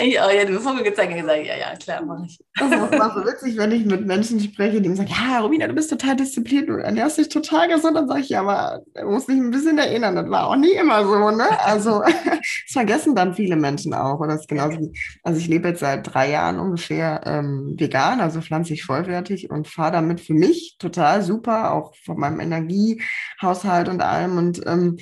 [0.00, 2.38] ich auch, ja, du Vogel gezeigt und gesagt, ja, ja, klar, mache ich.
[2.58, 5.66] Das ist immer so witzig, wenn ich mit Menschen spreche, die mir sagen, ja, Romina,
[5.66, 9.10] du bist total diszipliniert, du ernährst dich total gesund, dann sage ich, ja, aber du
[9.10, 11.46] musst dich ein bisschen erinnern, das war auch nie immer so, ne?
[11.64, 14.20] Also das vergessen dann viele Menschen auch.
[14.20, 14.92] Und das ist genauso wie,
[15.22, 19.92] also ich lebe jetzt seit drei Jahren ungefähr ähm, vegan, also pflanzlich vollwertig und fahre
[19.92, 24.38] damit für mich total super, auch von meinem Energiehaushalt und allem.
[24.38, 24.98] Und ähm,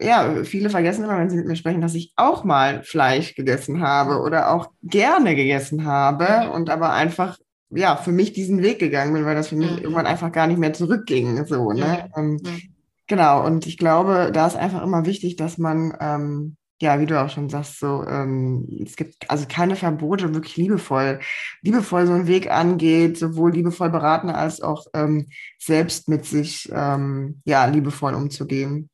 [0.00, 3.80] ja, viele vergessen immer, wenn sie mit mir sprechen, dass ich auch mal Fleisch gegessen
[3.80, 7.38] habe oder auch gerne gegessen habe und aber einfach
[7.70, 9.78] ja für mich diesen Weg gegangen bin, weil das für mich mhm.
[9.78, 11.44] irgendwann einfach gar nicht mehr zurückging.
[11.46, 12.08] So, ne?
[12.16, 12.20] Mhm.
[12.20, 12.62] Ähm, mhm.
[13.08, 17.20] Genau, und ich glaube, da ist einfach immer wichtig, dass man ähm, ja, wie du
[17.20, 21.20] auch schon sagst, so, ähm, es gibt also keine Verbote, wirklich liebevoll,
[21.62, 27.40] liebevoll so einen Weg angeht, sowohl liebevoll beraten als auch ähm, selbst mit sich, ähm,
[27.44, 28.90] ja, liebevoll umzugehen.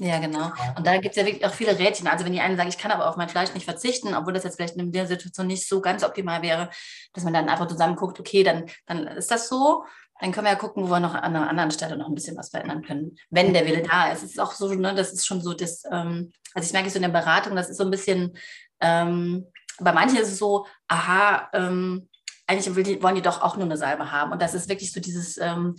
[0.00, 0.50] Ja, genau.
[0.76, 2.06] Und da gibt es ja wirklich auch viele Rädchen.
[2.06, 4.44] Also wenn die einen sagen, ich kann aber auf mein Fleisch nicht verzichten, obwohl das
[4.44, 6.70] jetzt vielleicht in der Situation nicht so ganz optimal wäre,
[7.12, 9.84] dass man dann einfach zusammen guckt, okay, dann, dann ist das so
[10.20, 12.36] dann können wir ja gucken, wo wir noch an einer anderen Stelle noch ein bisschen
[12.36, 14.22] was verändern können, wenn der Wille da ist.
[14.22, 16.96] Es ist auch so, ne, das ist schon so, das, ähm, also ich merke so
[16.96, 18.36] in der Beratung, das ist so ein bisschen,
[18.80, 19.46] ähm,
[19.78, 22.08] bei manchen ist es so, aha, ähm,
[22.46, 24.32] eigentlich die, wollen die doch auch nur eine Salbe haben.
[24.32, 25.76] Und das ist wirklich so dieses ähm,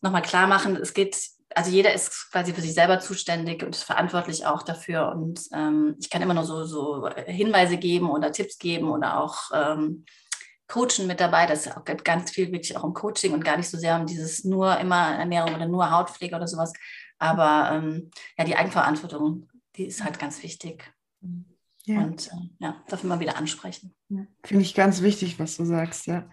[0.00, 1.16] nochmal klar machen, es geht,
[1.54, 5.10] also jeder ist quasi für sich selber zuständig und ist verantwortlich auch dafür.
[5.12, 9.50] Und ähm, ich kann immer nur so, so Hinweise geben oder Tipps geben oder auch
[9.52, 10.04] ähm,
[10.72, 11.44] Coachen mit dabei.
[11.46, 14.06] Das ist auch ganz viel wirklich auch um Coaching und gar nicht so sehr um
[14.06, 16.72] dieses nur immer Ernährung oder nur Hautpflege oder sowas.
[17.18, 20.90] Aber ähm, ja, die Eigenverantwortung, die ist halt ganz wichtig.
[21.84, 21.98] Ja.
[21.98, 23.94] Und äh, ja, darf immer wieder ansprechen.
[24.08, 24.24] Ja.
[24.44, 26.28] Finde ich ganz wichtig, was du sagst, ja.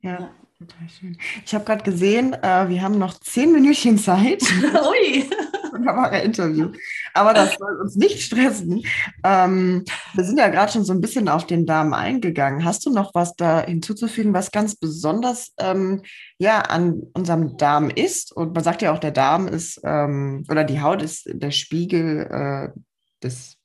[0.00, 0.34] Ja, ja.
[0.58, 1.18] total schön.
[1.46, 4.42] Ich habe gerade gesehen, äh, wir haben noch zehn Minütchen Zeit.
[4.62, 5.30] Ui!
[5.74, 6.70] Wunderbare Interview.
[7.12, 8.84] Aber das soll uns nicht stressen.
[9.24, 9.84] Ähm,
[10.14, 12.64] wir sind ja gerade schon so ein bisschen auf den Darm eingegangen.
[12.64, 16.02] Hast du noch was da hinzuzufügen, was ganz besonders ähm,
[16.38, 18.32] ja, an unserem Darm ist?
[18.32, 22.28] Und man sagt ja auch, der Darm ist, ähm, oder die Haut ist der Spiegel
[22.30, 22.78] äh,
[23.22, 23.58] des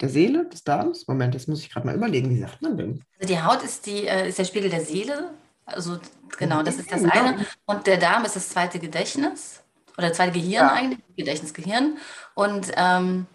[0.00, 1.06] der Seele, des Darms?
[1.06, 3.04] Moment, jetzt muss ich gerade mal überlegen, wie sagt man denn?
[3.20, 5.30] Also die Haut ist, die, äh, ist der Spiegel der Seele.
[5.64, 5.98] Also
[6.38, 7.46] genau, das ist das eine.
[7.66, 9.61] Und der Darm ist das zweite Gedächtnis.
[9.98, 10.72] Oder das zweite Gehirn ja.
[10.72, 11.98] eigentlich, Gedächtnis, Gehirn.
[12.34, 13.26] Und, ähm,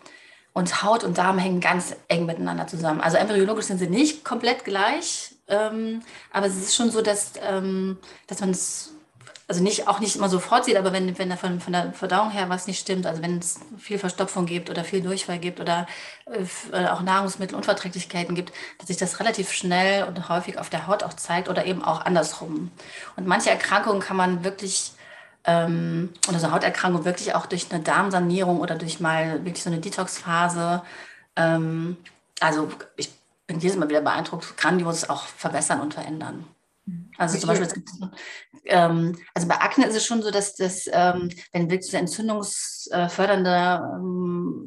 [0.53, 3.01] und Haut und Darm hängen ganz eng miteinander zusammen.
[3.01, 5.35] Also embryologisch sind sie nicht komplett gleich.
[5.47, 8.93] Ähm, aber es ist schon so, dass, ähm, dass man es
[9.49, 12.31] also nicht, auch nicht immer sofort sieht, aber wenn, wenn da von, von der Verdauung
[12.31, 15.87] her was nicht stimmt, also wenn es viel Verstopfung gibt oder viel Durchfall gibt oder
[16.25, 21.13] äh, auch Nahrungsmittelunverträglichkeiten gibt, dass sich das relativ schnell und häufig auf der Haut auch
[21.13, 22.71] zeigt oder eben auch andersrum.
[23.15, 24.91] Und manche Erkrankungen kann man wirklich
[25.47, 29.79] ähm, oder so Hauterkrankungen wirklich auch durch eine Darmsanierung oder durch mal wirklich so eine
[29.79, 30.83] Detox-Phase,
[31.37, 31.97] ähm,
[32.39, 33.09] also ich
[33.47, 36.45] bin jedes Mal wieder beeindruckt, grandios auch verbessern und verändern.
[37.17, 37.67] Also zum Beispiel,
[38.65, 43.81] ähm, also bei Akne ist es schon so, dass das, ähm, wenn wirklich so entzündungsfördernde
[43.95, 44.65] ähm,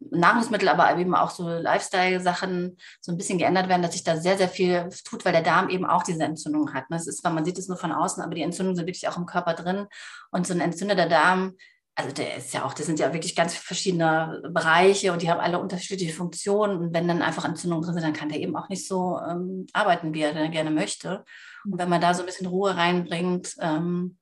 [0.00, 4.36] Nahrungsmittel, aber eben auch so Lifestyle-Sachen so ein bisschen geändert werden, dass sich da sehr,
[4.36, 6.84] sehr viel tut, weil der Darm eben auch diese Entzündung hat.
[6.90, 9.16] Das ist zwar, man sieht es nur von außen, aber die Entzündungen sind wirklich auch
[9.16, 9.86] im Körper drin.
[10.30, 11.54] Und so ein entzündeter Darm
[11.96, 15.40] also der ist ja auch, das sind ja wirklich ganz verschiedene Bereiche und die haben
[15.40, 16.78] alle unterschiedliche Funktionen.
[16.78, 19.66] Und wenn dann einfach Entzündungen drin sind, dann kann der eben auch nicht so ähm,
[19.72, 21.24] arbeiten, wie er gerne möchte.
[21.64, 24.18] Und wenn man da so ein bisschen Ruhe reinbringt ähm,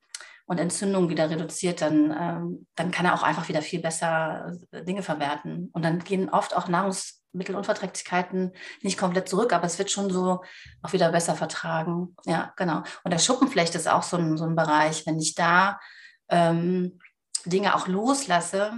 [0.53, 4.85] und Entzündungen wieder reduziert, dann, ähm, dann kann er auch einfach wieder viel besser äh,
[4.85, 5.71] Dinge verwerten.
[5.73, 10.43] Und dann gehen oft auch Nahrungsmittelunverträglichkeiten nicht komplett zurück, aber es wird schon so
[10.83, 12.15] auch wieder besser vertragen.
[12.27, 12.83] Ja, genau.
[13.03, 15.07] Und der Schuppenflecht ist auch so ein, so ein Bereich.
[15.07, 15.81] Wenn ich da
[16.29, 16.99] ähm,
[17.45, 18.73] Dinge auch loslasse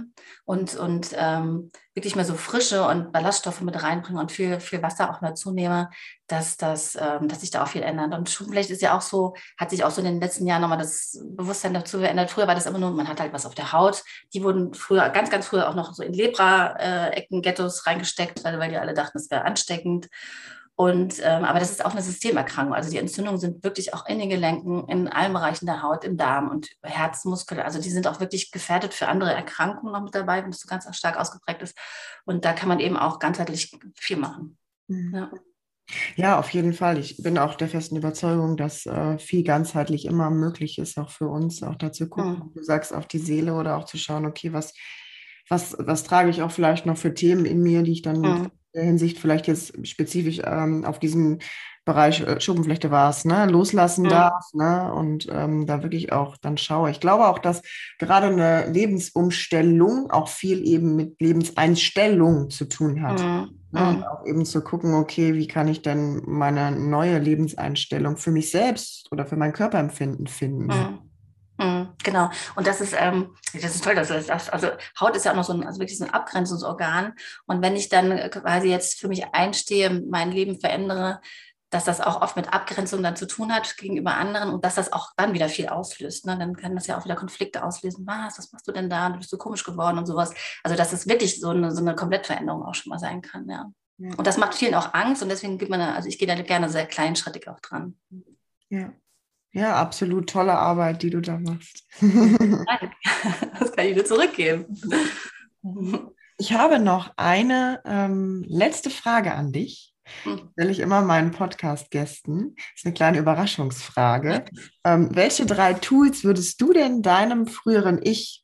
[0.45, 5.09] und, und ähm, wirklich mal so Frische und Ballaststoffe mit reinbringe und viel, viel Wasser
[5.09, 5.89] auch dazu nehme,
[6.27, 8.13] dass, das, ähm, dass sich da auch viel ändert.
[8.13, 10.77] Und vielleicht ist ja auch so, hat sich auch so in den letzten Jahren nochmal
[10.77, 12.31] das Bewusstsein dazu verändert.
[12.31, 14.03] Früher war das immer nur, man hat halt was auf der Haut.
[14.33, 18.69] Die wurden früher, ganz, ganz früher auch noch so in Lepra-Ecken, Ghettos reingesteckt, weil, weil
[18.69, 20.07] die alle dachten, es wäre ansteckend.
[20.77, 22.75] Und, ähm, aber das ist auch eine Systemerkrankung.
[22.75, 26.17] Also die Entzündungen sind wirklich auch in den Gelenken, in allen Bereichen der Haut, im
[26.17, 27.61] Darm und Herzmuskel.
[27.61, 30.67] Also die sind auch wirklich gefährdet für andere Erkrankungen noch mit dabei, wenn das so
[30.67, 31.77] ganz stark ausgeprägt ist.
[32.25, 34.57] Und da kann man eben auch ganzheitlich viel machen.
[34.87, 35.15] Mhm.
[35.15, 35.31] Ja.
[36.15, 36.97] Ja, auf jeden Fall.
[36.97, 41.27] Ich bin auch der festen Überzeugung, dass äh, viel ganzheitlich immer möglich ist, auch für
[41.27, 42.53] uns, auch dazu gucken, mhm.
[42.55, 44.73] du sagst, auf die Seele oder auch zu schauen, okay, was,
[45.47, 48.51] was, was trage ich auch vielleicht noch für Themen in mir, die ich dann mhm
[48.75, 51.39] der Hinsicht vielleicht jetzt spezifisch ähm, auf diesen
[51.85, 54.09] Bereich äh, Schuppenflechte war es, ne, loslassen ja.
[54.31, 56.89] darf, ne, und ähm, da wirklich auch dann schaue.
[56.89, 57.61] Ich glaube auch, dass
[57.99, 63.19] gerade eine Lebensumstellung auch viel eben mit Lebenseinstellung zu tun hat.
[63.19, 63.47] Ja.
[63.71, 68.31] Ne, und auch eben zu gucken, okay, wie kann ich denn meine neue Lebenseinstellung für
[68.31, 70.71] mich selbst oder für mein Körperempfinden finden?
[70.71, 70.99] Ja.
[72.05, 72.29] Genau.
[72.55, 74.69] Und das ist, ähm, das ist toll, dass das, das, also
[75.01, 77.13] Haut ist ja auch noch so ein, also wirklich so ein Abgrenzungsorgan.
[77.47, 81.19] Und wenn ich dann quasi jetzt für mich einstehe, mein Leben verändere,
[81.71, 84.93] dass das auch oft mit Abgrenzung dann zu tun hat gegenüber anderen und dass das
[84.93, 86.27] auch dann wieder viel auslöst.
[86.27, 86.37] Ne?
[86.37, 88.05] Dann kann das ja auch wieder Konflikte auslösen.
[88.05, 89.09] Was, was machst du denn da?
[89.09, 90.31] Du bist so komisch geworden und sowas.
[90.63, 93.71] Also dass es wirklich so eine, so eine Komplettveränderung auch schon mal sein kann, ja.
[93.97, 94.11] ja.
[94.15, 96.69] Und das macht vielen auch Angst und deswegen gibt man, also ich gehe da gerne
[96.69, 97.97] sehr kleinschrittig auch dran.
[98.69, 98.93] Ja.
[99.55, 101.87] Ja, absolut tolle Arbeit, die du da machst.
[102.01, 102.91] Danke.
[103.59, 104.65] Das kann ich dir zurückgeben.
[106.37, 109.95] Ich habe noch eine ähm, letzte Frage an dich.
[110.23, 110.49] Hm.
[110.51, 112.55] Stelle ich immer meinen Podcast-Gästen.
[112.57, 114.43] Das ist eine kleine Überraschungsfrage.
[114.83, 118.43] Ähm, welche drei Tools würdest du denn deinem früheren Ich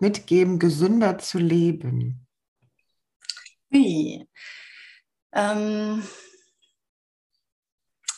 [0.00, 2.26] mitgeben, gesünder zu leben?
[3.70, 4.28] Wie?
[5.32, 6.02] Ähm,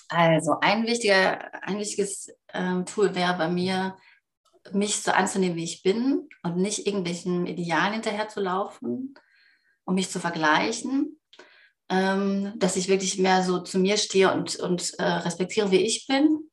[0.08, 3.96] also ein, wichtiger, ein wichtiges äh, Tool wäre bei mir,
[4.72, 9.14] mich so anzunehmen, wie ich bin und nicht irgendwelchen Idealen hinterher zu laufen
[9.86, 11.18] um mich zu vergleichen.
[11.88, 16.08] Ähm, dass ich wirklich mehr so zu mir stehe und, und äh, respektiere, wie ich
[16.08, 16.50] bin.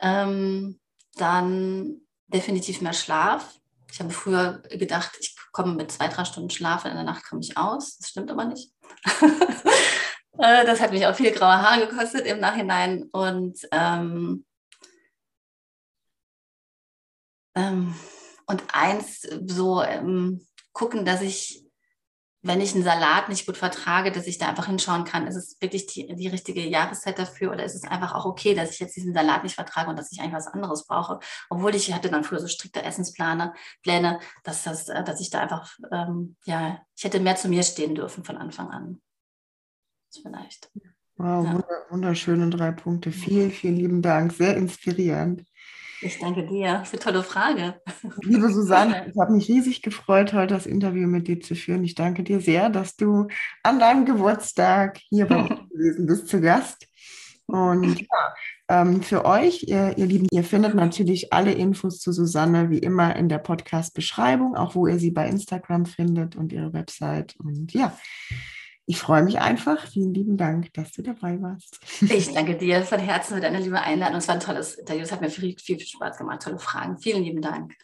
[0.00, 0.80] Ähm,
[1.14, 3.54] dann definitiv mehr Schlaf.
[3.92, 7.40] Ich habe früher gedacht, ich komme mit zwei, drei Stunden Schlaf in der Nacht komme
[7.40, 7.98] ich aus.
[7.98, 8.72] Das stimmt aber nicht.
[10.38, 13.04] Äh, das hat mich auch viel graue Haare gekostet im Nachhinein.
[13.12, 14.44] Und, ähm,
[17.54, 17.94] ähm,
[18.46, 21.64] und eins so ähm, gucken, dass ich
[22.44, 25.56] wenn ich einen Salat nicht gut vertrage, dass ich da einfach hinschauen kann, ist es
[25.60, 28.94] wirklich die, die richtige Jahreszeit dafür oder ist es einfach auch okay, dass ich jetzt
[28.94, 32.22] diesen Salat nicht vertrage und dass ich eigentlich was anderes brauche, obwohl ich hatte dann
[32.22, 37.04] früher so strikte Essenspläne, Pläne, dass, das, äh, dass ich da einfach, ähm, ja, ich
[37.04, 39.00] hätte mehr zu mir stehen dürfen von Anfang an.
[40.22, 40.70] Vielleicht.
[41.16, 41.64] Wow, ja.
[41.90, 43.12] wunderschöne drei Punkte.
[43.12, 44.32] Vielen, vielen lieben Dank.
[44.32, 45.44] Sehr inspirierend.
[46.00, 47.80] Ich danke dir für tolle Frage.
[48.22, 51.84] Liebe Susanne, ich habe mich riesig gefreut, heute das Interview mit dir zu führen.
[51.84, 53.28] Ich danke dir sehr, dass du
[53.62, 56.86] an deinem Geburtstag hier bei uns gewesen bist zu Gast.
[57.46, 58.34] Und ja,
[58.68, 63.16] ähm, für euch, ihr, ihr Lieben, ihr findet natürlich alle Infos zu Susanne wie immer
[63.16, 67.34] in der Podcast-Beschreibung, auch wo ihr sie bei Instagram findet und ihre Website.
[67.38, 67.96] Und ja,
[68.86, 69.86] ich freue mich einfach.
[69.86, 71.80] Vielen lieben Dank, dass du dabei warst.
[72.00, 74.18] Ich danke dir von Herzen für deine liebe Einladung.
[74.18, 75.02] Es war ein tolles Interview.
[75.02, 76.42] Es hat mir viel, viel Spaß gemacht.
[76.42, 76.98] Tolle Fragen.
[76.98, 77.74] Vielen lieben Dank.